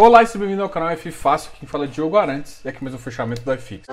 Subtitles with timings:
[0.00, 2.84] Olá e seja bem-vindo ao canal F Fácil, quem fala é Diogo Arantes e aqui
[2.84, 3.84] mais um fechamento do iFix.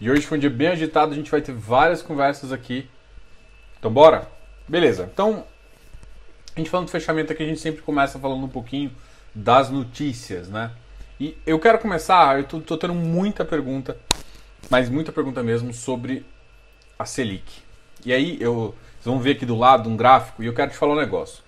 [0.00, 2.88] E hoje foi um dia bem agitado, a gente vai ter várias conversas aqui.
[3.78, 4.26] Então bora?
[4.66, 5.44] Beleza, então
[6.58, 8.90] a gente falando do fechamento aqui, a gente sempre começa falando um pouquinho
[9.34, 10.72] das notícias, né?
[11.18, 13.96] E eu quero começar, eu tô, tô tendo muita pergunta,
[14.68, 16.26] mas muita pergunta mesmo sobre
[16.98, 17.62] a Selic.
[18.04, 20.76] E aí, eu, vocês vão ver aqui do lado um gráfico e eu quero te
[20.76, 21.42] falar um negócio.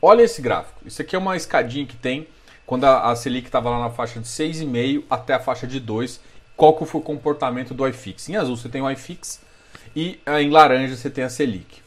[0.00, 0.80] Olha esse gráfico.
[0.84, 2.26] Isso aqui é uma escadinha que tem
[2.66, 6.20] quando a, a Selic estava lá na faixa de 6,5 até a faixa de 2.
[6.56, 8.28] Qual que foi o comportamento do iFix?
[8.28, 9.40] Em azul você tem o iFix
[9.96, 11.82] e eh, em laranja você tem a Selic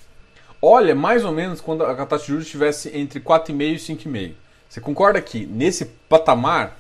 [0.66, 4.34] olha mais ou menos quando a taxa de juros estivesse entre 4,5 e 5,5.
[4.70, 6.78] Você concorda que nesse patamar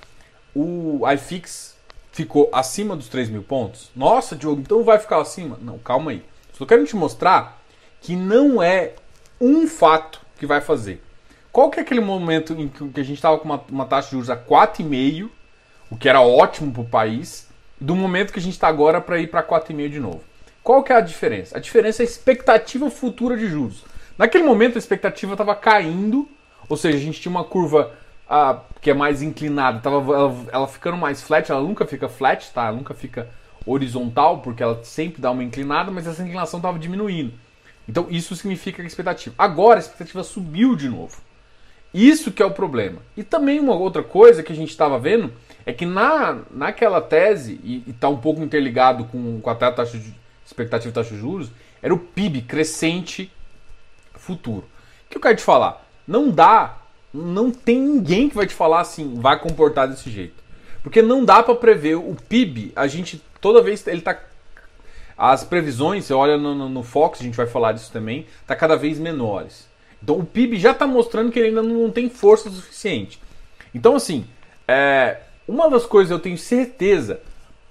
[0.55, 1.75] o iFix
[2.13, 3.91] ficou acima dos 3 mil pontos?
[3.93, 5.59] Nossa, Diogo, então vai ficar acima?
[5.61, 6.23] Não, calma aí.
[6.53, 7.61] Só quero te mostrar
[7.99, 8.93] que não é
[9.39, 11.03] um fato que vai fazer.
[11.52, 14.11] Qual que é aquele momento em que a gente estava com uma, uma, taxa de
[14.13, 15.30] juros a 4,5,
[15.91, 17.49] o que era ótimo para o país,
[17.80, 20.21] do momento que a gente está agora para ir para 4,5 de novo?
[20.64, 21.58] Qual que é a diferença?
[21.58, 23.83] A diferença é a expectativa futura de juros.
[24.17, 26.28] Naquele momento a expectativa estava caindo,
[26.70, 27.92] ou seja, a gente tinha uma curva
[28.30, 32.50] ah, que é mais inclinada, tava, ela, ela, ficando mais flat, ela nunca fica flat,
[32.53, 32.67] tá?
[32.67, 33.28] Ela nunca fica
[33.66, 37.33] horizontal, porque ela sempre dá uma inclinada, mas essa inclinação estava diminuindo.
[37.88, 39.36] Então isso significa a expectativa.
[39.38, 41.17] Agora a expectativa subiu de novo.
[41.94, 43.00] Isso que é o problema.
[43.17, 45.33] E também uma outra coisa que a gente estava vendo
[45.66, 50.22] é que na, naquela tese, e está um pouco interligado com, com a taxa de,
[50.53, 51.49] expectativa de taxa de juros,
[51.81, 53.31] era o PIB crescente
[54.15, 54.65] futuro.
[55.05, 55.85] O que eu quero te falar?
[56.07, 56.77] Não dá,
[57.13, 60.41] não tem ninguém que vai te falar assim, vai comportar desse jeito.
[60.81, 64.19] Porque não dá para prever o PIB, a gente toda vez ele tá
[65.17, 68.55] as previsões, você olha no, no, no, Fox, a gente vai falar disso também, tá
[68.55, 69.67] cada vez menores.
[70.02, 73.21] Então o PIB já está mostrando que ele ainda não tem força suficiente.
[73.73, 74.25] Então assim,
[74.67, 77.21] é, uma das coisas eu tenho certeza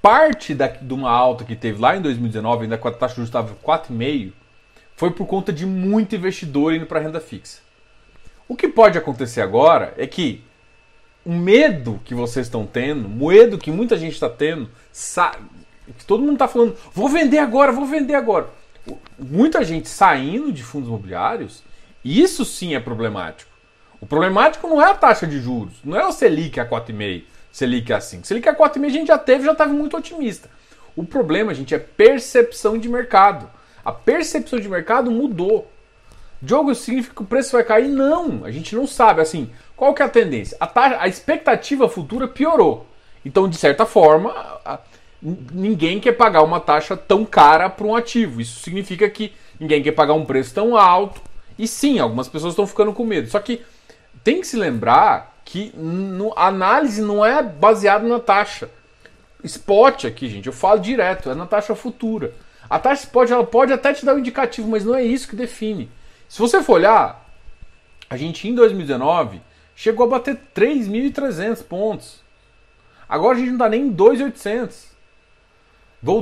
[0.03, 3.17] parte da, de uma alta que teve lá em 2019, ainda com a taxa de
[3.17, 4.33] juros estava 4,5,
[4.97, 7.61] foi por conta de muito investidor indo para renda fixa.
[8.49, 10.45] O que pode acontecer agora é que
[11.25, 14.69] o medo que vocês estão tendo, o medo que muita gente está tendo,
[15.97, 18.49] que todo mundo está falando, vou vender agora, vou vender agora.
[19.17, 21.63] Muita gente saindo de fundos imobiliários,
[22.05, 23.51] isso sim é problemático.
[24.01, 27.23] O problemático não é a taxa de juros, não é o Selic a 4,5.
[27.53, 28.25] Selic é assim.
[28.25, 30.49] Selic é 4,5 a gente já teve, já estava muito otimista.
[30.97, 33.49] O problema, gente, é percepção de mercado.
[33.85, 35.71] A percepção de mercado mudou.
[36.41, 37.89] Diogo significa que o preço vai cair?
[37.89, 39.21] Não, a gente não sabe.
[39.21, 40.57] Assim, qual que é a tendência?
[40.59, 42.87] A, taxa, a expectativa futura piorou.
[43.25, 44.31] Então, de certa forma,
[44.65, 44.81] a,
[45.23, 48.41] ninguém quer pagar uma taxa tão cara para um ativo.
[48.41, 51.21] Isso significa que ninguém quer pagar um preço tão alto.
[51.59, 53.29] E sim, algumas pessoas estão ficando com medo.
[53.29, 53.63] Só que
[54.25, 58.71] tem que se lembrar que no, a análise não é baseada na taxa.
[59.43, 62.33] Spot aqui, gente, eu falo direto, é na taxa futura.
[62.71, 65.37] A taxa spot ela pode até te dar um indicativo, mas não é isso que
[65.37, 65.91] define.
[66.29, 67.29] Se você for olhar,
[68.09, 69.43] a gente em 2019
[69.75, 72.21] chegou a bater 3.300 pontos.
[73.09, 74.93] Agora a gente não está nem em 2.800.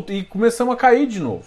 [0.08, 1.46] E começamos a cair de novo.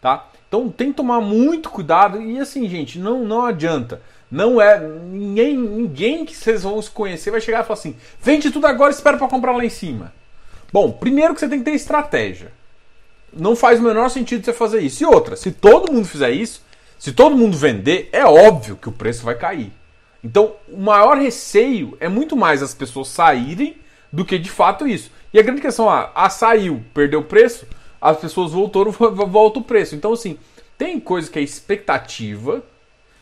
[0.00, 0.28] Tá?
[0.48, 2.20] Então tem que tomar muito cuidado.
[2.20, 4.02] E assim, gente, não, não adianta.
[4.30, 4.80] Não é.
[4.80, 8.90] Ninguém, ninguém que vocês vão se conhecer vai chegar e falar assim: vende tudo agora
[8.90, 10.12] e espera para comprar lá em cima.
[10.72, 12.52] Bom, primeiro que você tem que ter estratégia.
[13.32, 15.02] Não faz o menor sentido você fazer isso.
[15.02, 16.62] E outra, se todo mundo fizer isso,
[16.98, 19.72] se todo mundo vender, é óbvio que o preço vai cair.
[20.24, 23.76] Então, o maior receio é muito mais as pessoas saírem
[24.12, 25.10] do que de fato isso.
[25.32, 27.66] E a grande questão é, ah, saiu, perdeu o preço,
[28.00, 28.90] as pessoas voltaram,
[29.28, 29.94] volta o preço.
[29.94, 30.38] Então, assim,
[30.78, 32.62] tem coisa que é expectativa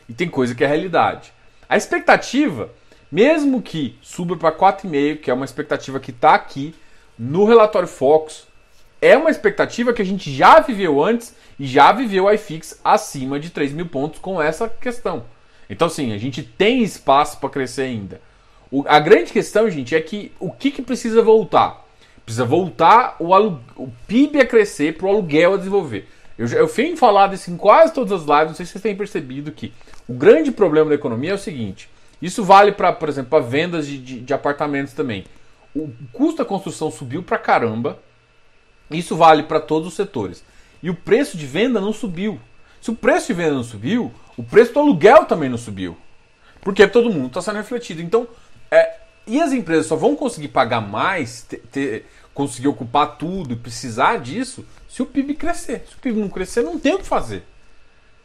[0.09, 1.33] e tem coisa que é realidade.
[1.69, 2.71] A expectativa,
[3.11, 6.75] mesmo que suba para 4,5, que é uma expectativa que está aqui
[7.19, 8.47] no relatório Focus,
[9.01, 13.39] é uma expectativa que a gente já viveu antes e já viveu a iFix acima
[13.39, 15.25] de 3 mil pontos com essa questão.
[15.69, 18.21] Então, sim, a gente tem espaço para crescer ainda.
[18.71, 21.85] O, a grande questão, gente, é que o que, que precisa voltar?
[22.25, 23.35] Precisa voltar o,
[23.77, 26.09] o PIB a crescer para o aluguel a desenvolver.
[26.39, 28.97] Eu, eu venho falar disso em quase todas as lives, não sei se vocês têm
[28.97, 29.73] percebido que
[30.09, 31.89] o grande problema da economia é o seguinte:
[32.21, 35.25] isso vale para, por exemplo, para vendas de, de, de, apartamentos também.
[35.75, 37.99] O custo da construção subiu para caramba.
[38.91, 40.45] Isso vale para todos os setores.
[40.83, 42.39] E o preço de venda não subiu.
[42.81, 45.97] Se o preço de venda não subiu, o preço do aluguel também não subiu.
[46.61, 48.03] Porque todo mundo está sendo refletido.
[48.03, 48.29] Então,
[48.71, 53.57] é, e as empresas só vão conseguir pagar mais, ter, ter, conseguir ocupar tudo e
[53.57, 55.85] precisar disso, se o PIB crescer.
[55.89, 57.43] Se o PIB não crescer, não tem o que fazer.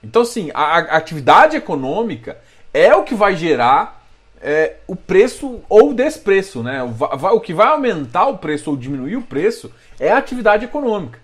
[0.04, 2.38] Então, assim, a, a atividade econômica
[2.74, 4.00] é o que vai gerar
[4.42, 6.82] é, o preço ou o despreço, né?
[6.84, 11.20] O, o que vai aumentar o preço ou diminuir o preço é a atividade econômica.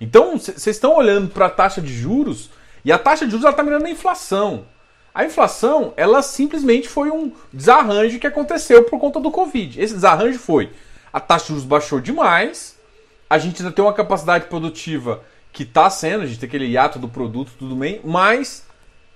[0.00, 2.50] Então, vocês estão olhando para a taxa de juros
[2.84, 4.64] e a taxa de juros está mirando a inflação.
[5.12, 9.80] A inflação, ela simplesmente foi um desarranjo que aconteceu por conta do Covid.
[9.80, 10.70] Esse desarranjo foi:
[11.12, 12.78] a taxa de juros baixou demais,
[13.28, 16.98] a gente ainda tem uma capacidade produtiva que está sendo, a gente tem aquele hiato
[16.98, 18.66] do produto, tudo bem, mas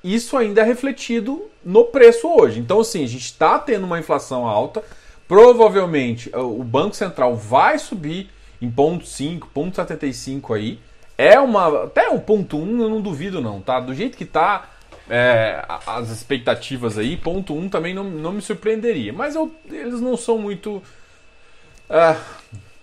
[0.02, 2.60] isso ainda é refletido no preço hoje.
[2.60, 4.82] Então, assim, a gente está tendo uma inflação alta,
[5.26, 10.78] provavelmente o Banco Central vai subir em ponto 5, ponto 75 aí.
[11.16, 11.84] É uma.
[11.84, 13.78] Até um ponto 1 um, eu não duvido, não, tá?
[13.78, 14.68] Do jeito que tá
[15.08, 19.12] é, as expectativas aí, ponto 1 um também não, não me surpreenderia.
[19.12, 20.82] Mas eu, eles não são muito.
[21.88, 22.18] Uh,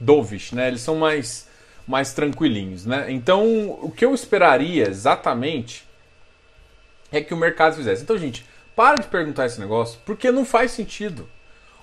[0.01, 0.67] dovish, né?
[0.67, 1.47] Eles são mais,
[1.91, 3.11] mais tranquilinhos, né?
[3.11, 5.85] Então, o que eu esperaria exatamente
[7.11, 8.01] é que o mercado fizesse.
[8.01, 11.27] Então, gente, para de perguntar esse negócio, porque não faz sentido.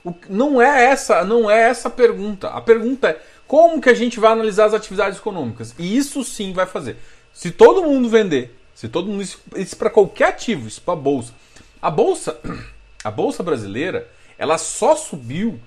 [0.02, 2.48] O, não é essa, não é essa a pergunta.
[2.48, 5.74] A pergunta é como que a gente vai analisar as atividades econômicas?
[5.78, 6.96] E isso sim vai fazer.
[7.34, 11.34] Se todo mundo vender, se todo mundo isso, isso para qualquer ativo, isso para bolsa.
[11.82, 12.40] A bolsa,
[13.04, 14.08] a bolsa brasileira,
[14.38, 15.60] ela só subiu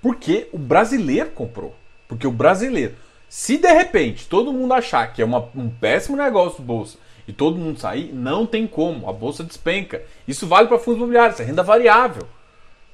[0.00, 1.74] porque o brasileiro comprou.
[2.06, 2.94] Porque o brasileiro,
[3.30, 6.98] se de repente todo mundo achar que é uma, um péssimo negócio bolsa
[7.28, 9.08] e todo mundo sair, não tem como.
[9.08, 10.02] A bolsa despenca.
[10.26, 12.26] Isso vale para fundos imobiliários, é renda variável.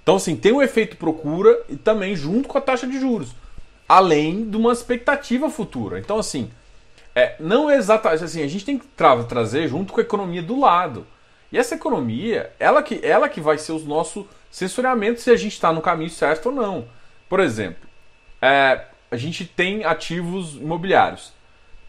[0.02, 3.30] Então, assim, tem um efeito procura e também junto com a taxa de juros.
[3.88, 5.98] Além de uma expectativa futura.
[5.98, 6.50] Então, assim,
[7.14, 10.42] é, não é exatamente assim, a gente tem que tra trazer junto com a economia
[10.42, 11.06] do lado.
[11.50, 15.54] E essa economia, ela que, ela que vai ser o nosso sensoriamento se a gente
[15.54, 16.84] está no caminho certo ou não.
[17.26, 17.88] Por exemplo,
[18.42, 21.32] é, a gente tem ativos imobiliários,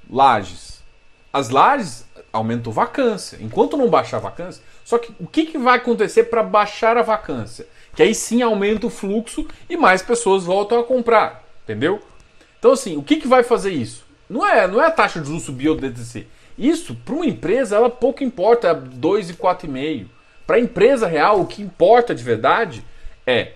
[0.09, 0.83] lajes.
[1.31, 3.37] As lajes aumentou vacância.
[3.41, 7.01] Enquanto não baixar a vacância, só que o que, que vai acontecer para baixar a
[7.01, 7.67] vacância?
[7.95, 12.01] Que aí sim aumenta o fluxo e mais pessoas voltam a comprar, entendeu?
[12.59, 14.05] Então assim, o que, que vai fazer isso?
[14.29, 16.27] Não é, não é a taxa de juros subir ou descer.
[16.57, 20.07] Isso, para uma empresa, ela pouco importa, é 2 e 4,5.
[20.45, 22.83] Para a empresa real, o que importa de verdade
[23.25, 23.53] é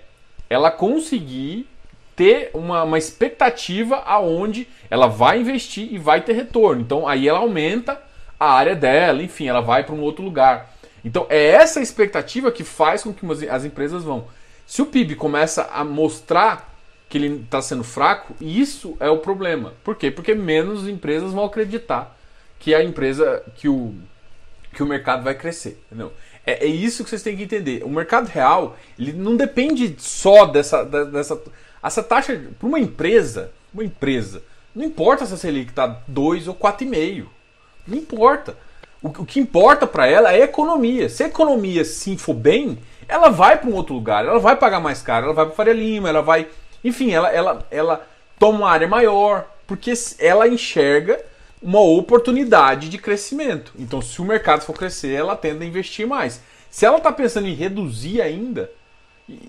[0.49, 1.67] ela conseguir
[2.15, 6.81] ter uma, uma expectativa aonde ela vai investir e vai ter retorno.
[6.81, 8.01] Então aí ela aumenta
[8.39, 10.73] a área dela, enfim, ela vai para um outro lugar.
[11.03, 14.27] Então é essa expectativa que faz com que as empresas vão.
[14.65, 16.71] Se o PIB começa a mostrar
[17.09, 19.73] que ele está sendo fraco, isso é o problema.
[19.83, 20.09] Por quê?
[20.09, 22.17] Porque menos empresas vão acreditar
[22.57, 23.93] que a empresa, que o,
[24.73, 25.81] que o mercado vai crescer.
[25.87, 26.13] Entendeu?
[26.45, 27.83] É, é isso que vocês têm que entender.
[27.83, 31.41] O mercado real ele não depende só dessa, dessa
[31.83, 34.43] essa taxa, para uma empresa, uma empresa,
[34.75, 37.25] não importa se a Selic está 2 ou 4,5.
[37.87, 38.55] Não importa.
[39.01, 41.09] O, o que importa para ela é a economia.
[41.09, 44.79] Se a economia sim for bem, ela vai para um outro lugar, ela vai pagar
[44.79, 46.47] mais caro, ela vai para Faria Lima, ela vai.
[46.83, 48.07] Enfim, ela, ela, ela
[48.39, 51.19] toma uma área maior, porque ela enxerga
[51.61, 53.73] uma oportunidade de crescimento.
[53.77, 56.41] Então, se o mercado for crescer, ela tende a investir mais.
[56.69, 58.71] Se ela está pensando em reduzir ainda,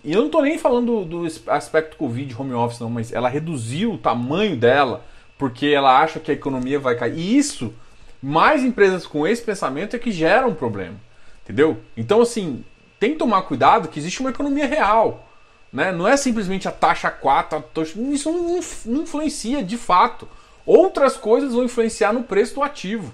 [0.04, 3.92] e eu não estou nem falando do, aspecto Covid, home office, não, mas ela reduziu
[3.92, 5.04] o tamanho dela
[5.38, 7.18] porque ela acha que a economia vai cair.
[7.18, 7.74] E isso,
[8.22, 10.94] mais empresas com esse pensamento é que geram um problema.
[11.42, 11.78] Entendeu?
[11.96, 12.64] Então, assim,
[13.00, 15.28] tem que tomar cuidado que existe uma economia real.
[15.72, 15.90] Né?
[15.90, 17.64] Não é simplesmente a taxa 4,
[18.12, 20.28] isso não, não influencia de fato.
[20.64, 23.12] Outras coisas vão influenciar no preço do ativo.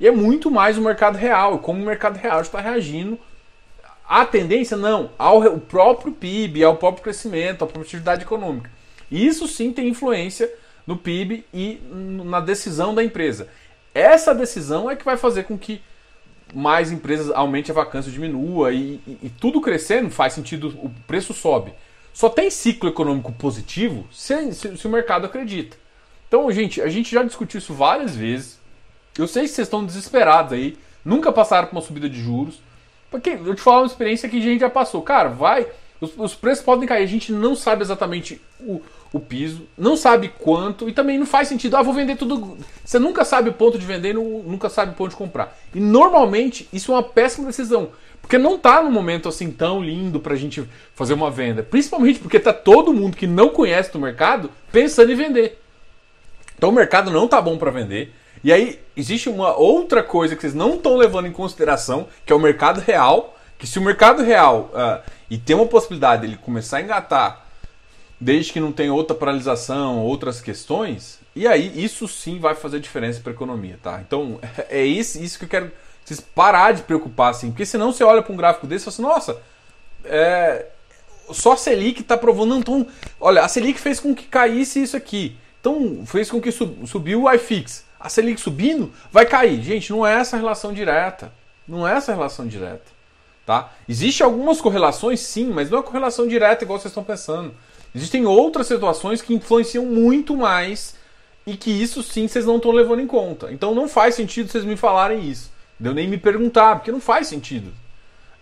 [0.00, 3.18] E é muito mais o mercado real, como o mercado real está reagindo
[4.08, 8.70] a tendência não, ao o próprio PIB, ao próprio crescimento, à produtividade econômica.
[9.10, 10.52] Isso sim tem influência
[10.86, 13.48] no PIB e na decisão da empresa.
[13.92, 15.80] Essa decisão é que vai fazer com que
[16.54, 21.34] mais empresas aumente a vacância, diminua e, e, e tudo crescendo faz sentido, o preço
[21.34, 21.72] sobe.
[22.12, 25.76] Só tem ciclo econômico positivo se, se, se o mercado acredita.
[26.28, 28.60] Então, gente, a gente já discutiu isso várias vezes.
[29.18, 32.60] Eu sei que vocês estão desesperados aí, nunca passaram por uma subida de juros.
[33.10, 35.02] Porque eu te falo uma experiência que a gente já passou.
[35.02, 35.66] Cara, vai.
[36.00, 37.04] Os, os preços podem cair.
[37.04, 38.80] A gente não sabe exatamente o,
[39.12, 41.76] o piso, não sabe quanto e também não faz sentido.
[41.76, 42.58] Ah, vou vender tudo.
[42.84, 45.56] Você nunca sabe o ponto de vender, nunca sabe o ponto de comprar.
[45.74, 47.90] E normalmente isso é uma péssima decisão.
[48.20, 51.62] Porque não tá no momento assim tão lindo pra gente fazer uma venda.
[51.62, 55.62] Principalmente porque tá todo mundo que não conhece do mercado pensando em vender.
[56.56, 58.12] Então o mercado não tá bom para vender.
[58.42, 62.36] E aí existe uma outra coisa que vocês não estão levando em consideração, que é
[62.36, 66.76] o mercado real, Que se o mercado real uh, e tem uma possibilidade dele começar
[66.76, 67.46] a engatar,
[68.20, 73.20] desde que não tenha outra paralisação, outras questões, e aí isso sim vai fazer diferença
[73.20, 74.00] para a economia, tá?
[74.06, 74.38] Então
[74.68, 75.72] é isso, isso que eu quero
[76.04, 78.94] vocês parar de preocupar assim, porque senão você olha para um gráfico desse e fala
[78.94, 79.42] assim, nossa,
[80.04, 80.66] é,
[81.32, 82.86] só a Selic está provando, não, então,
[83.20, 87.24] olha, a Selic fez com que caísse isso aqui, então fez com que sub, subiu
[87.24, 91.32] o iFix, a Selic subindo vai cair, gente, não é essa relação direta,
[91.66, 92.84] não é essa relação direta,
[93.44, 93.72] tá?
[93.88, 97.54] Existem algumas correlações, sim, mas não é correlação direta igual vocês estão pensando.
[97.94, 100.96] Existem outras situações que influenciam muito mais
[101.46, 103.50] e que isso sim vocês não estão levando em conta.
[103.50, 105.50] Então não faz sentido vocês me falarem isso.
[105.78, 107.72] Deu nem me perguntar, porque não faz sentido.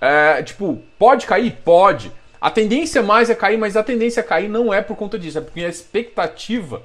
[0.00, 1.58] É, tipo, pode cair?
[1.64, 2.10] Pode.
[2.40, 5.38] A tendência mais é cair, mas a tendência a cair não é por conta disso,
[5.38, 6.82] é porque a expectativa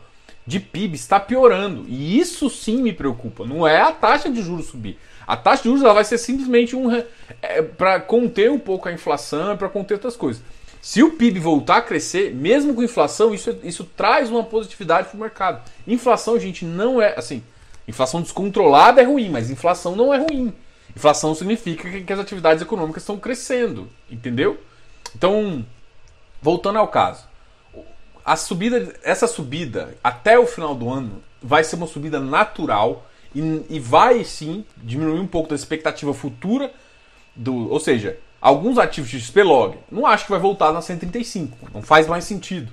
[0.49, 1.85] de PIB está piorando.
[1.87, 3.45] E isso sim me preocupa.
[3.45, 4.97] Não é a taxa de juros subir.
[5.27, 6.91] A taxa de juros ela vai ser simplesmente um
[7.39, 10.41] é, para conter um pouco a inflação, para conter outras coisas.
[10.81, 15.17] Se o PIB voltar a crescer, mesmo com inflação, isso, isso traz uma positividade para
[15.17, 15.61] o mercado.
[15.87, 17.43] Inflação, gente, não é assim.
[17.87, 20.51] Inflação descontrolada é ruim, mas inflação não é ruim.
[20.95, 24.59] Inflação significa que, que as atividades econômicas estão crescendo, entendeu?
[25.15, 25.63] Então,
[26.41, 27.28] voltando ao caso,
[28.29, 33.65] a subida, essa subida até o final do ano vai ser uma subida natural e,
[33.67, 36.71] e vai sim diminuir um pouco da expectativa futura
[37.35, 41.71] do, ou seja, alguns ativos de XPlog, não acho que vai voltar na 135.
[41.73, 42.71] Não faz mais sentido.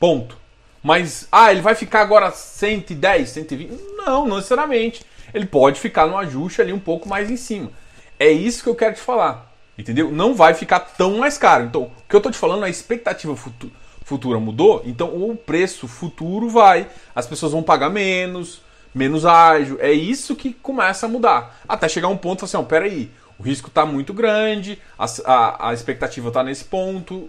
[0.00, 0.38] Ponto.
[0.82, 3.70] Mas, ah, ele vai ficar agora 110, 120?
[3.98, 5.04] Não, não necessariamente.
[5.34, 7.70] Ele pode ficar no ajuste ali um pouco mais em cima.
[8.18, 9.52] É isso que eu quero te falar.
[9.76, 10.10] Entendeu?
[10.10, 11.64] Não vai ficar tão mais caro.
[11.64, 15.88] Então, o que eu estou te falando, a expectativa futura, futura mudou, então o preço
[15.88, 16.86] futuro vai.
[17.14, 18.62] As pessoas vão pagar menos,
[18.94, 19.78] menos ágil.
[19.80, 21.60] É isso que começa a mudar.
[21.66, 25.74] Até chegar um ponto assim, ó, peraí, o risco está muito grande, a, a, a
[25.74, 27.28] expectativa está nesse ponto,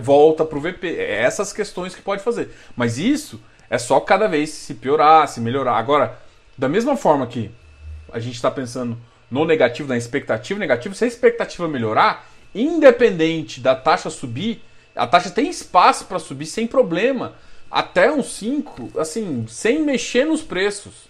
[0.00, 0.96] volta para o VP.
[0.96, 2.50] É essas questões que pode fazer.
[2.74, 5.76] Mas isso é só cada vez se piorar, se melhorar.
[5.76, 6.18] Agora,
[6.56, 7.50] da mesma forma que
[8.12, 8.96] a gente está pensando
[9.30, 14.62] no negativo, na expectativa negativa, se a expectativa melhorar, independente da taxa subir,
[14.96, 17.34] a taxa tem espaço para subir sem problema,
[17.70, 21.08] até uns 5, assim, sem mexer nos preços,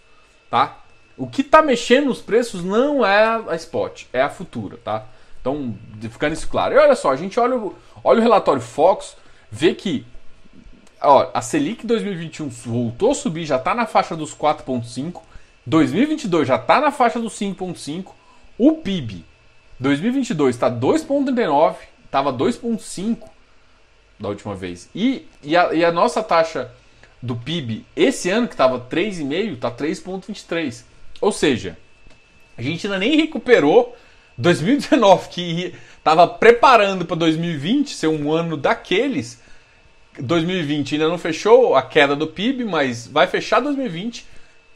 [0.50, 0.80] tá?
[1.16, 5.06] O que está mexendo nos preços não é a spot, é a futura, tá?
[5.40, 5.74] Então,
[6.10, 6.74] ficando isso claro.
[6.74, 7.56] E olha só, a gente olha,
[8.02, 9.16] olha o relatório Fox,
[9.50, 10.04] vê que
[11.00, 15.22] ó, a Selic 2021 voltou a subir, já está na faixa dos 4,5.
[15.64, 18.12] 2022 já está na faixa dos 5,5.
[18.58, 19.24] O PIB
[19.78, 21.76] 2022 está 2,39,
[22.06, 23.35] estava 2,5
[24.18, 24.88] da última vez.
[24.94, 26.70] E, e, a, e a nossa taxa
[27.22, 30.82] do PIB esse ano, que estava 3,5, está 3,23.
[31.20, 31.76] Ou seja,
[32.56, 33.96] a gente ainda nem recuperou
[34.38, 39.40] 2019, que estava preparando para 2020 ser um ano daqueles.
[40.18, 44.24] 2020 ainda não fechou a queda do PIB, mas vai fechar 2020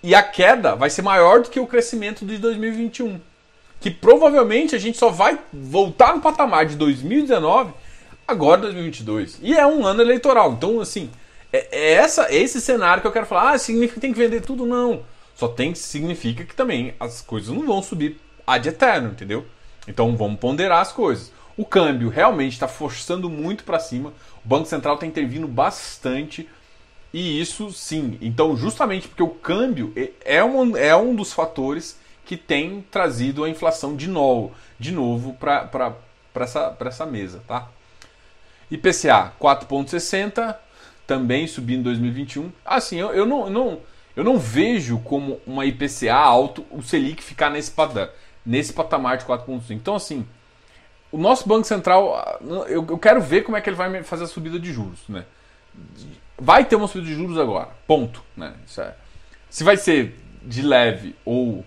[0.02, 3.20] e a queda vai ser maior do que o crescimento de 2021.
[3.80, 7.73] Que provavelmente a gente só vai voltar no patamar de 2019
[8.30, 9.38] agora 2022.
[9.42, 10.52] E é um ano eleitoral.
[10.52, 11.10] Então, assim,
[11.52, 13.52] é, é essa, é esse cenário que eu quero falar.
[13.52, 14.64] Ah, significa que tem que vender tudo?
[14.64, 15.02] Não.
[15.34, 19.46] Só tem significa que também as coisas não vão subir ad eterno, entendeu?
[19.88, 21.32] Então vamos ponderar as coisas.
[21.56, 24.12] O câmbio realmente está forçando muito para cima.
[24.44, 26.49] O Banco Central está intervindo bastante.
[27.12, 28.16] E isso sim.
[28.20, 33.42] Então, justamente porque o câmbio é, é um, é um dos fatores que tem trazido
[33.42, 35.96] a inflação de novo, de novo para
[36.37, 37.42] essa, essa mesa.
[37.49, 37.68] Tá?
[38.70, 40.56] IPCA 4,60,
[41.06, 42.52] também subindo em 2021.
[42.64, 43.80] Assim, eu, eu não, não
[44.16, 48.10] eu não vejo como uma IPCA alto o Selic ficar nesse patamar,
[48.44, 49.70] nesse patamar de 4,5.
[49.70, 50.26] Então, assim,
[51.12, 54.28] o nosso Banco Central, eu, eu, quero ver como é que ele vai fazer a
[54.28, 55.00] subida de juros.
[55.08, 55.24] Né?
[56.38, 58.22] Vai ter uma subida de juros agora, ponto.
[58.36, 58.52] Né?
[58.78, 58.94] É.
[59.48, 61.64] Se vai ser de leve ou,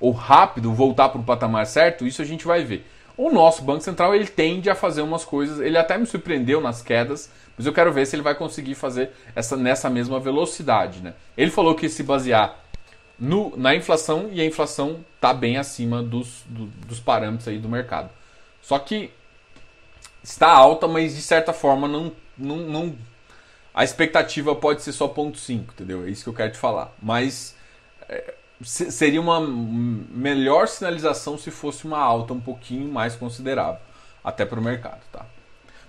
[0.00, 2.86] ou rápido, voltar para o patamar certo, isso a gente vai ver.
[3.16, 6.82] O nosso Banco Central ele tende a fazer umas coisas, ele até me surpreendeu nas
[6.82, 11.00] quedas, mas eu quero ver se ele vai conseguir fazer essa nessa mesma velocidade.
[11.00, 11.14] Né?
[11.36, 12.58] Ele falou que se basear
[13.18, 17.68] no, na inflação e a inflação está bem acima dos, do, dos parâmetros aí do
[17.68, 18.10] mercado.
[18.62, 19.10] Só que
[20.22, 22.96] está alta, mas de certa forma não, não, não
[23.74, 26.04] a expectativa pode ser só 0,5, entendeu?
[26.04, 26.92] É isso que eu quero te falar.
[27.00, 27.54] Mas
[28.08, 33.80] é, seria uma melhor sinalização se fosse uma alta um pouquinho mais considerável,
[34.22, 35.26] até para o mercado, tá?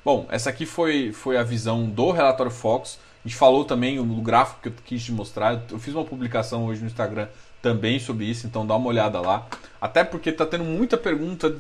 [0.04, 3.00] Bom, essa aqui foi, foi a visão do relatório Fox.
[3.24, 5.62] A gente falou também no gráfico que eu quis te mostrar.
[5.72, 7.28] Eu fiz uma publicação hoje no Instagram
[7.62, 9.48] também sobre isso, então dá uma olhada lá.
[9.80, 11.56] Até porque está tendo muita pergunta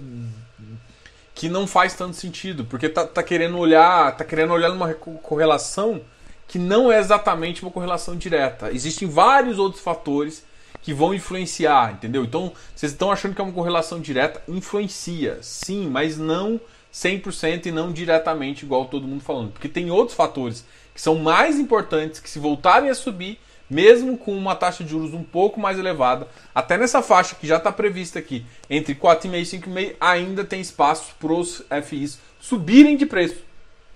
[1.33, 6.01] que não faz tanto sentido, porque tá, tá querendo olhar, tá querendo olhar numa correlação
[6.45, 8.71] que não é exatamente uma correlação direta.
[8.71, 10.45] Existem vários outros fatores
[10.83, 12.23] que vão influenciar, entendeu?
[12.25, 16.59] Então, vocês estão achando que é uma correlação direta, influencia, sim, mas não
[16.93, 21.57] 100% e não diretamente igual todo mundo falando, porque tem outros fatores que são mais
[21.57, 25.79] importantes que se voltarem a subir, mesmo com uma taxa de juros um pouco mais
[25.79, 30.61] elevada, até nessa faixa que já está prevista aqui, entre 4,5 e 5,5, ainda tem
[30.61, 33.41] espaço para os FIs subirem de preço,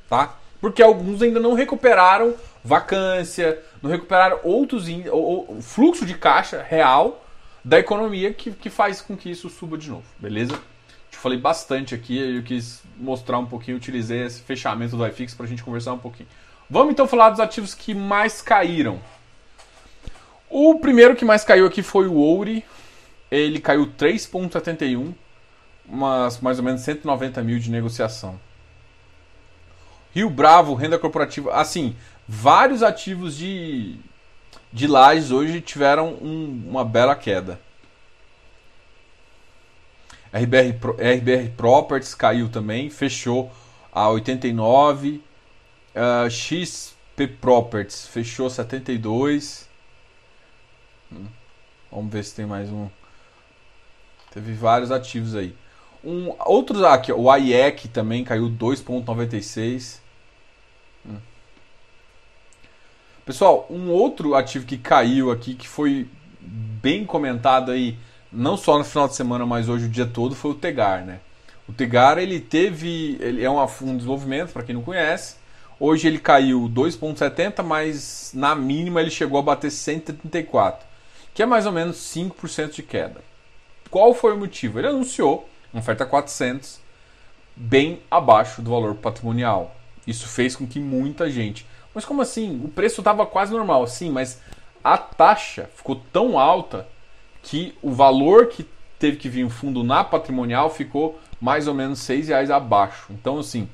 [0.10, 0.36] tá?
[0.60, 2.34] Porque alguns ainda não recuperaram
[2.68, 7.26] vacância, não recuperaram outros o fluxo de caixa real
[7.64, 10.54] da economia que, que faz com que isso suba de novo, beleza?
[10.54, 15.46] Eu falei bastante aqui, eu quis mostrar um pouquinho, utilizei esse fechamento do iFix para
[15.46, 16.30] a gente conversar um pouquinho.
[16.70, 19.00] Vamos então falar dos ativos que mais caíram.
[20.50, 22.64] O primeiro que mais caiu aqui foi o Ouri.
[23.32, 25.14] Ele caiu 3,71,
[25.86, 28.40] mas mais ou menos 190 mil de negociação.
[30.14, 31.54] Rio Bravo, renda corporativa.
[31.54, 31.96] Assim,
[32.28, 33.96] vários ativos de,
[34.72, 37.60] de lajes hoje tiveram um, uma bela queda.
[40.34, 43.52] RBR, RBR Properties caiu também, fechou
[43.92, 45.24] a 89.
[45.96, 49.68] Uh, XP Properties fechou 72.
[51.12, 51.26] Hum,
[51.92, 52.90] vamos ver se tem mais um.
[54.32, 55.56] Teve vários ativos aí.
[56.04, 60.00] Um, outros aqui, o IEC também caiu 2,96.
[63.28, 66.08] Pessoal, um outro ativo que caiu aqui, que foi
[66.40, 67.98] bem comentado aí,
[68.32, 71.20] não só no final de semana, mas hoje o dia todo, foi o Tegar, né?
[71.68, 75.36] O Tegar, ele teve, ele é um, um desenvolvimento, para quem não conhece.
[75.78, 80.88] Hoje ele caiu 2,70, mas na mínima ele chegou a bater 134,
[81.34, 83.20] que é mais ou menos 5% de queda.
[83.90, 84.80] Qual foi o motivo?
[84.80, 86.80] Ele anunciou uma oferta 400,
[87.54, 89.76] bem abaixo do valor patrimonial.
[90.08, 91.66] Isso fez com que muita gente.
[91.94, 92.62] Mas como assim?
[92.64, 94.42] O preço estava quase normal, sim, mas
[94.84, 96.88] a taxa ficou tão alta
[97.42, 98.68] que o valor que
[99.00, 103.08] teve que vir um fundo na patrimonial ficou mais ou menos seis reais abaixo.
[103.12, 103.70] Então, assim,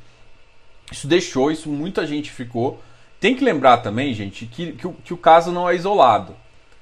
[0.92, 2.82] isso deixou, isso muita gente ficou.
[3.20, 6.36] Tem que lembrar também, gente, que, que, que o caso não é isolado.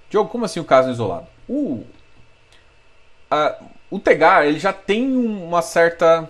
[0.09, 1.27] Diogo, como assim o caso é isolado?
[1.47, 1.85] O,
[3.89, 6.29] o Tegar ele já tem uma certa.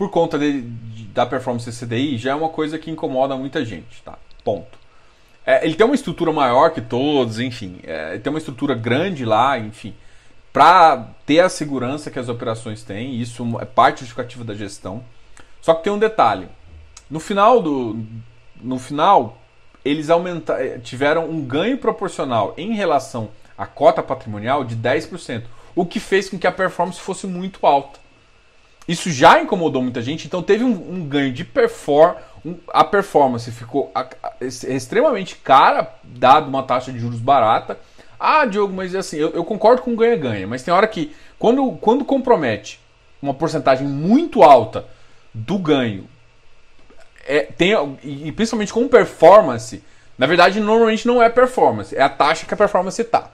[0.00, 0.62] Por conta de,
[1.12, 4.16] da performance CDI, já é uma coisa que incomoda muita gente, tá?
[4.42, 4.78] Ponto.
[5.44, 7.80] É, ele tem uma estrutura maior que todos, enfim.
[7.84, 9.94] É, ele tem uma estrutura grande lá, enfim.
[10.54, 15.04] Para ter a segurança que as operações têm, isso é parte justificativa da gestão.
[15.60, 16.48] Só que tem um detalhe.
[17.10, 18.02] No final do.
[18.58, 19.36] No final,
[19.84, 25.42] eles aumentaram, eh, tiveram um ganho proporcional em relação à cota patrimonial de 10%,
[25.76, 27.99] o que fez com que a performance fosse muito alta.
[28.86, 32.24] Isso já incomodou muita gente, então teve um, um ganho de performance.
[32.44, 37.78] Um, a performance ficou a, a, extremamente cara, dado uma taxa de juros barata.
[38.18, 42.04] Ah, Diogo, mas assim, eu, eu concordo com ganha-ganha, mas tem hora que, quando, quando
[42.04, 42.80] compromete
[43.22, 44.86] uma porcentagem muito alta
[45.32, 46.08] do ganho
[47.26, 49.82] é, tem, e principalmente com performance,
[50.18, 53.30] na verdade normalmente não é performance, é a taxa que a performance está.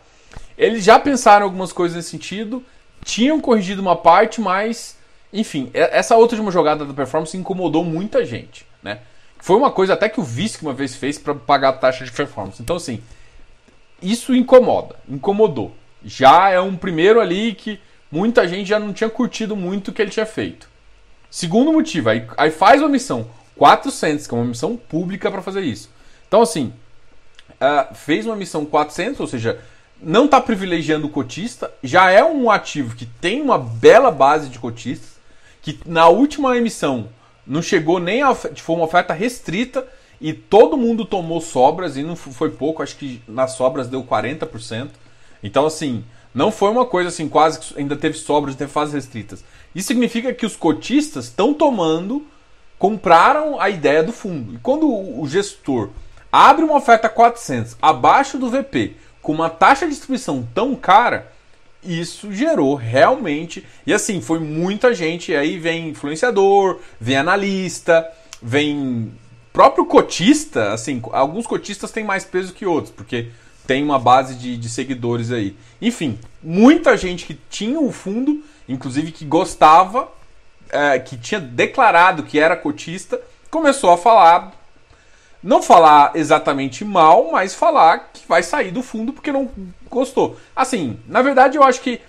[0.58, 2.62] Eles já pensaram algumas coisas nesse sentido,
[3.02, 4.95] tinham corrigido uma parte, mas
[5.32, 9.00] enfim, essa outra uma jogada da performance incomodou muita gente, né?
[9.38, 12.12] Foi uma coisa até que o vice uma vez fez para pagar a taxa de
[12.12, 12.62] performance.
[12.62, 13.02] Então assim,
[14.00, 15.74] isso incomoda, incomodou.
[16.04, 20.00] Já é um primeiro ali que muita gente já não tinha curtido muito o que
[20.00, 20.68] ele tinha feito.
[21.30, 25.62] Segundo motivo, aí, aí faz uma missão 400, que é uma missão pública para fazer
[25.62, 25.90] isso.
[26.28, 26.72] Então, assim,
[27.52, 29.58] uh, fez uma missão 400, ou seja,
[30.00, 34.58] não está privilegiando o cotista, já é um ativo que tem uma bela base de
[34.58, 35.15] cotistas,
[35.66, 37.08] que na última emissão
[37.44, 39.84] não chegou nem a foi uma oferta restrita
[40.20, 44.90] e todo mundo tomou sobras e não foi pouco, acho que nas sobras deu 40%.
[45.42, 49.44] Então assim, não foi uma coisa assim, quase que ainda teve sobras, teve fases restritas.
[49.74, 52.24] Isso significa que os cotistas estão tomando,
[52.78, 54.54] compraram a ideia do fundo.
[54.54, 55.90] E quando o gestor
[56.30, 61.32] abre uma oferta 400 abaixo do VP, com uma taxa de distribuição tão cara,
[61.86, 63.64] isso gerou realmente.
[63.86, 65.32] E assim, foi muita gente.
[65.32, 68.06] E aí vem influenciador, vem analista,
[68.42, 69.12] vem
[69.52, 70.72] próprio cotista.
[70.72, 73.28] Assim, alguns cotistas têm mais peso que outros, porque
[73.66, 75.56] tem uma base de, de seguidores aí.
[75.80, 80.08] Enfim, muita gente que tinha o fundo inclusive que gostava,
[80.70, 83.20] é, que tinha declarado que era cotista,
[83.50, 84.52] começou a falar,
[85.46, 89.48] não falar exatamente mal, mas falar que vai sair do fundo porque não
[89.88, 90.36] gostou.
[90.56, 92.00] Assim, na verdade eu acho que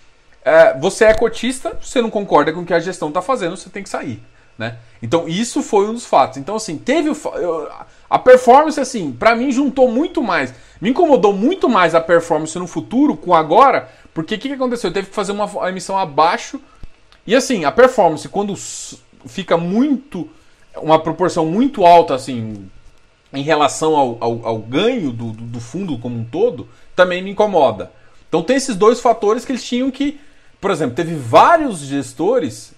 [0.44, 3.70] é, você é cotista, você não concorda com o que a gestão está fazendo, você
[3.70, 4.20] tem que sair.
[4.58, 4.78] Né?
[5.04, 6.40] Então isso foi um dos fatos.
[6.40, 7.70] Então assim, teve o,
[8.10, 12.66] a performance assim, para mim juntou muito mais, me incomodou muito mais a performance no
[12.66, 14.90] futuro com agora, porque o que, que aconteceu?
[14.90, 16.60] Eu teve que fazer uma emissão abaixo
[17.26, 18.56] e assim, a performance quando
[19.28, 20.28] fica muito
[20.76, 22.68] uma proporção muito alta assim
[23.34, 27.92] em relação ao, ao, ao ganho do, do fundo como um todo, também me incomoda.
[28.28, 30.20] Então tem esses dois fatores que eles tinham que
[30.60, 32.74] por exemplo, teve vários gestores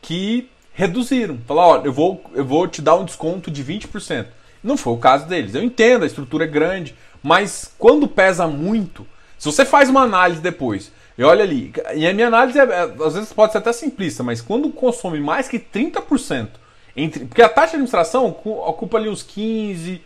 [0.00, 1.38] que reduziram.
[1.46, 4.26] Falaram, olha, eu vou, eu vou te dar um desconto de 20%.
[4.62, 5.54] Não foi o caso deles.
[5.54, 9.06] Eu entendo, a estrutura é grande, mas quando pesa muito,
[9.38, 13.04] se você faz uma análise depois, e olha ali, e a minha análise é, é
[13.04, 16.48] às vezes pode ser até simplista, mas quando consome mais que 30%,
[16.96, 20.02] entre, porque a taxa de administração ocupa ali uns 15,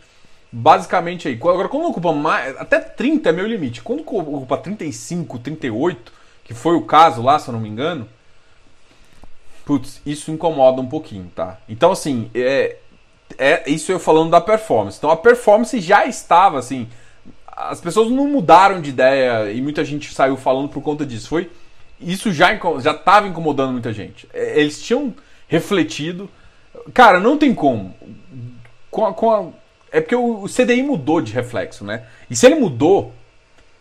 [0.51, 1.35] basicamente aí.
[1.35, 3.81] Agora, quando ocupa mais, até 30 é meu limite.
[3.81, 8.07] Quando ocupa 35, 38, que foi o caso lá, se eu não me engano,
[9.65, 11.57] putz, isso incomoda um pouquinho, tá?
[11.67, 12.77] Então, assim, é,
[13.37, 14.97] é isso eu falando da performance.
[14.97, 16.87] Então, a performance já estava, assim,
[17.57, 21.27] as pessoas não mudaram de ideia e muita gente saiu falando por conta disso.
[21.27, 21.49] Foi
[21.99, 24.27] isso já já estava incomodando muita gente.
[24.33, 25.13] É, eles tinham
[25.47, 26.29] refletido,
[26.93, 27.93] cara, não tem como.
[28.89, 29.45] Com a, com a,
[29.91, 32.03] é porque o, o CDI mudou de reflexo, né?
[32.29, 33.13] E se ele mudou,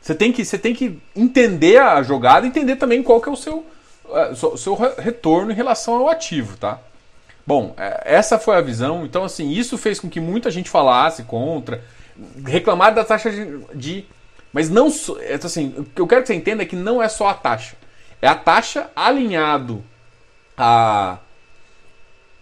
[0.01, 3.33] você tem que, você tem que entender a jogada e entender também qual que é
[3.33, 3.66] o seu,
[4.05, 6.81] uh, seu retorno em relação ao ativo, tá?
[7.47, 9.05] Bom, é, essa foi a visão.
[9.05, 11.83] Então, assim, isso fez com que muita gente falasse contra,
[12.45, 13.59] reclamar da taxa de.
[13.75, 14.05] de
[14.53, 14.88] mas não.
[15.21, 17.35] É, assim, o que eu quero que você entenda é que não é só a
[17.35, 17.77] taxa.
[18.21, 19.85] É a taxa alinhado
[20.57, 21.19] a.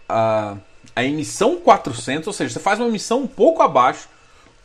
[0.09, 0.57] a,
[0.95, 4.09] a emissão 400, ou seja, você faz uma emissão um pouco abaixo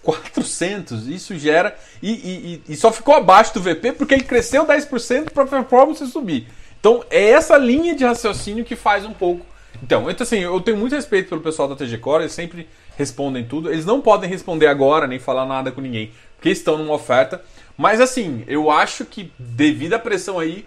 [0.03, 1.07] 400.
[1.07, 1.77] Isso gera.
[2.01, 6.05] E, e, e, só ficou abaixo do VP porque ele cresceu 10% para a performance
[6.07, 6.47] subir.
[6.79, 9.45] Então é essa linha de raciocínio que faz um pouco.
[9.83, 13.45] Então, então, assim, eu tenho muito respeito pelo pessoal da TG Core, eles sempre respondem
[13.45, 13.71] tudo.
[13.71, 17.41] Eles não podem responder agora, nem falar nada com ninguém, porque estão numa oferta.
[17.77, 20.65] Mas assim, eu acho que devido à pressão aí,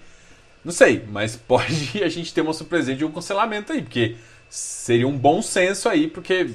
[0.65, 4.17] não sei, mas pode a gente ter uma surpresa de um cancelamento aí, porque
[4.55, 6.51] seria um bom senso aí, porque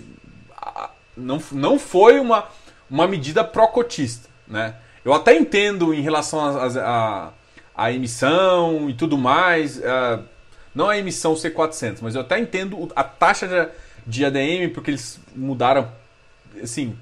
[1.15, 2.47] não, não foi uma
[2.89, 4.29] uma medida pró-cotista.
[4.47, 4.75] Né?
[5.03, 6.39] Eu até entendo em relação
[7.75, 10.23] à emissão e tudo mais, uh,
[10.73, 13.67] não a emissão C400, mas eu até entendo a taxa de,
[14.05, 15.91] de ADM, porque eles mudaram
[16.62, 16.95] assim,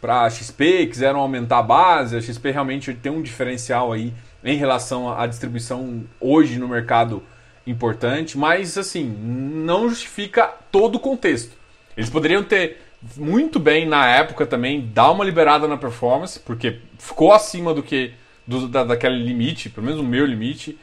[0.00, 4.56] para a XP, quiseram aumentar a base, a XP realmente tem um diferencial aí em
[4.56, 7.22] relação à distribuição hoje no mercado
[7.70, 11.56] importante, mas assim, não justifica todo o contexto.
[11.96, 12.78] Eles poderiam ter
[13.16, 18.12] muito bem na época também dar uma liberada na performance, porque ficou acima do que
[18.46, 20.78] do, da, daquele limite, pelo menos o meu limite.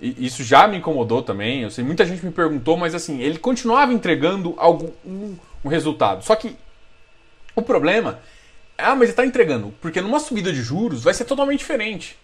[0.00, 1.62] E isso já me incomodou também.
[1.62, 6.24] Eu sei, muita gente me perguntou, mas assim, ele continuava entregando algum um, um resultado.
[6.24, 6.56] Só que
[7.54, 8.18] o problema
[8.80, 12.16] é, ah, mas ele está entregando, porque numa subida de juros vai ser totalmente diferente.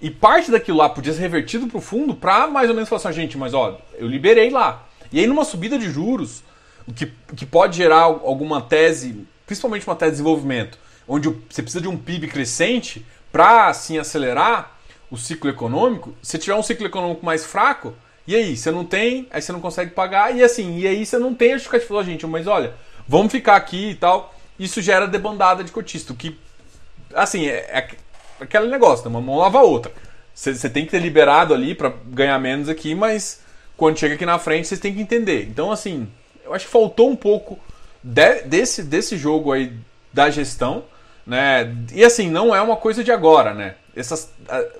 [0.00, 3.02] E parte daquilo lá podia ser revertido para o fundo para mais ou menos falar
[3.02, 4.86] assim, gente, mas ó, eu liberei lá.
[5.12, 6.42] E aí numa subida de juros,
[6.86, 11.82] o que, que pode gerar alguma tese, principalmente uma tese de desenvolvimento, onde você precisa
[11.82, 14.78] de um PIB crescente para assim acelerar
[15.10, 16.14] o ciclo econômico.
[16.22, 17.94] Se tiver um ciclo econômico mais fraco,
[18.26, 21.18] e aí você não tem, aí você não consegue pagar e assim, e aí você
[21.18, 22.74] não tem a justificativa, gente, mas olha,
[23.06, 24.34] vamos ficar aqui e tal.
[24.58, 26.38] Isso gera debandada de cotista, que
[27.14, 27.88] assim, é, é
[28.40, 29.10] aquele negócio, né?
[29.10, 29.92] uma mão lava a outra.
[30.34, 33.40] Você tem que ter liberado ali para ganhar menos aqui, mas
[33.76, 35.44] quando chega aqui na frente, vocês têm que entender.
[35.44, 36.08] Então, assim,
[36.44, 37.58] eu acho que faltou um pouco
[38.02, 39.72] de, desse, desse jogo aí
[40.12, 40.84] da gestão,
[41.26, 41.74] né?
[41.92, 43.74] E assim, não é uma coisa de agora, né?
[43.94, 44.32] Essas,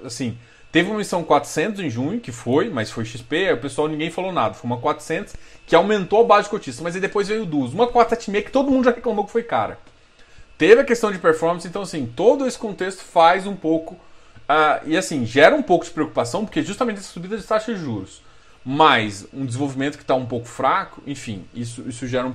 [0.05, 0.37] assim,
[0.73, 4.33] teve uma missão 400 em junho, que foi, mas foi XP, o pessoal ninguém falou
[4.33, 4.55] nada.
[4.55, 5.35] Foi uma 400
[5.67, 7.73] que aumentou a base de cotista, mas aí depois veio duas.
[7.73, 9.79] Uma 476 que todo mundo já reclamou que foi cara.
[10.61, 13.95] Teve a questão de performance, então assim, todo esse contexto faz um pouco.
[13.95, 17.81] Uh, e assim, gera um pouco de preocupação, porque justamente essa subida de taxa de
[17.81, 18.21] juros
[18.63, 22.35] mais um desenvolvimento que está um pouco fraco, enfim, isso, isso gera um,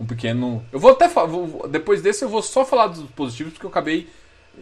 [0.00, 0.66] um pequeno.
[0.72, 4.08] Eu vou até vou, depois desse eu vou só falar dos positivos porque eu acabei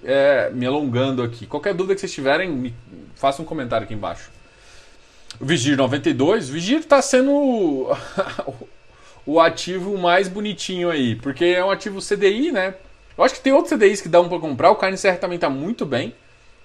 [0.04, 1.46] é, me alongando aqui.
[1.46, 2.74] Qualquer dúvida que vocês tiverem, me,
[3.14, 4.30] faça um comentário aqui embaixo.
[5.40, 7.88] O Vigir 92, o Vigir está sendo
[9.24, 12.74] o ativo mais bonitinho aí, porque é um ativo CDI, né?
[13.16, 14.70] Eu acho que tem outros CDIs que dão para comprar.
[14.70, 16.14] O Serra também está muito bem.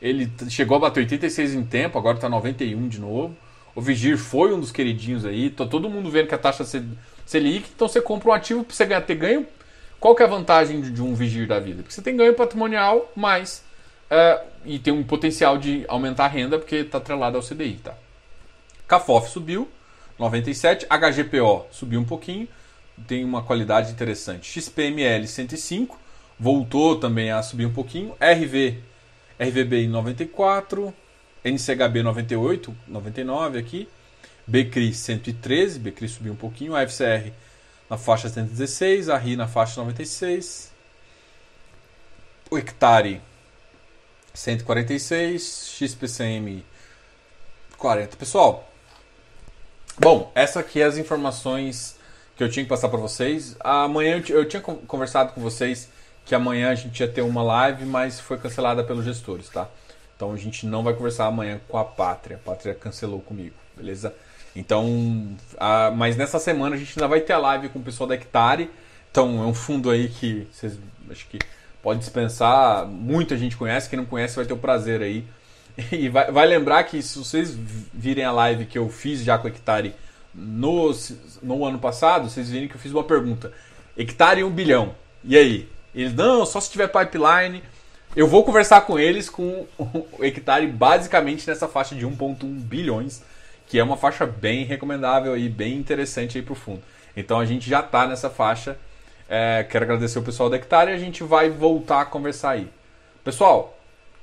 [0.02, 3.36] Ele chegou a bater 86 em tempo, agora está 91 de novo.
[3.76, 5.50] O Vigir foi um dos queridinhos aí.
[5.50, 6.64] Tá todo mundo vendo que a taxa
[7.26, 9.46] Selic, então você compra um ativo para você ganhar, ter ganho.
[10.00, 11.82] Qual que é a vantagem de um Vigir da vida?
[11.82, 13.64] Porque você tem ganho patrimonial mais
[14.12, 17.94] uh, e tem um potencial de aumentar a renda porque está atrelado ao CDI, tá?
[18.88, 19.68] CAFOF subiu,
[20.20, 22.48] 97, HGPO subiu um pouquinho,
[23.08, 24.50] tem uma qualidade interessante.
[24.50, 26.00] XPML 105,
[26.40, 28.16] voltou também a subir um pouquinho.
[28.20, 28.80] RV,
[29.40, 30.94] RVB em 94,
[31.44, 33.88] NCHB 98, 99 aqui.
[34.48, 36.76] BCRI 113, BCRI subiu um pouquinho.
[36.76, 37.32] A FCR
[37.90, 40.72] na faixa 116, a RI na faixa 96.
[42.50, 43.22] O hectare
[44.34, 46.64] 146, XPCM
[47.78, 48.16] 40.
[48.18, 48.67] Pessoal,
[50.00, 51.98] bom, essa aqui é as informações
[52.36, 53.56] que eu tinha que passar para vocês.
[53.60, 55.90] Amanhã eu, tinha conversado com vocês
[56.26, 59.68] que amanhã a gente ia ter uma live, mas foi cancelada pelos gestores, tá?
[60.16, 62.38] Então a gente não vai conversar amanhã com a Pátria.
[62.38, 64.14] A Pátria cancelou comigo, beleza?
[64.56, 68.08] Então, a, mas nessa semana a gente ainda vai ter a live com o pessoal
[68.08, 68.70] da Hectare.
[69.10, 70.78] Então é um fundo aí que vocês
[71.10, 71.40] acho que
[71.82, 72.86] pode dispensar.
[72.86, 75.26] Muita gente conhece, quem não conhece vai ter o prazer aí.
[75.92, 77.56] E vai, vai lembrar que se vocês
[77.94, 79.94] virem a live que eu fiz já com a Hectare
[80.34, 80.92] no,
[81.44, 83.52] no ano passado, vocês viram que eu fiz uma pergunta.
[83.96, 84.96] Hectare 1 bilhão.
[85.24, 85.70] E aí?
[85.94, 87.64] Eles, não, só se tiver pipeline.
[88.16, 93.24] Eu vou conversar com eles com o hectare basicamente nessa faixa de 1,1 bilhões,
[93.68, 96.82] que é uma faixa bem recomendável e bem interessante aí o fundo.
[97.16, 98.78] Então a gente já está nessa faixa.
[99.30, 102.70] É, quero agradecer o pessoal da hectare e a gente vai voltar a conversar aí.
[103.24, 103.77] Pessoal,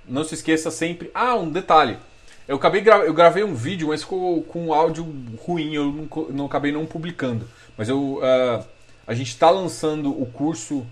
[0.09, 1.11] não se esqueça sempre.
[1.15, 1.99] Ah, um detalhe.
[2.47, 2.97] Eu, acabei gra...
[2.99, 5.07] eu gravei um vídeo, mas ficou com áudio
[5.45, 7.49] ruim, eu não, não acabei não publicando.
[7.77, 8.65] Mas eu, uh,
[9.07, 10.87] a gente está lançando o curso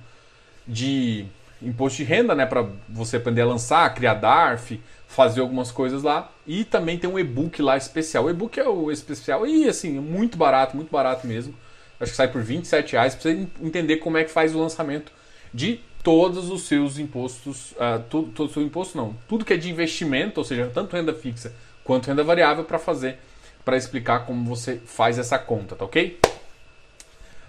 [0.66, 1.26] de
[1.60, 6.30] imposto de renda, né, para você aprender a lançar, criar DARF, fazer algumas coisas lá.
[6.46, 8.24] E também tem um e-book lá especial.
[8.24, 11.54] O e-book é o especial e assim, muito barato, muito barato mesmo.
[12.00, 15.12] Acho que sai por 27 reais para você entender como é que faz o lançamento
[15.54, 19.56] de todos os seus impostos, uh, tudo, todo o seu imposto não, tudo que é
[19.56, 23.18] de investimento, ou seja, tanto renda fixa quanto renda variável para fazer,
[23.64, 26.18] para explicar como você faz essa conta, tá ok?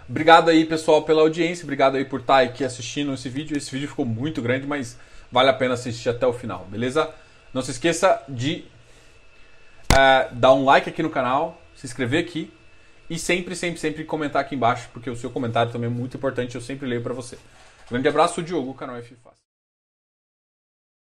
[0.08, 1.64] Obrigado aí, pessoal, pela audiência.
[1.64, 3.58] Obrigado aí por estar aqui assistindo esse vídeo.
[3.58, 4.98] Esse vídeo ficou muito grande, mas
[5.32, 7.10] vale a pena assistir até o final, beleza?
[7.54, 8.66] Não se esqueça de
[9.92, 12.52] uh, dar um like aqui no canal, se inscrever aqui
[13.10, 16.56] e sempre, sempre, sempre comentar aqui embaixo, porque o seu comentário também é muito importante.
[16.56, 17.38] Eu sempre leio para você.
[17.90, 19.43] Grande abraço, Diogo, canal F Fácil.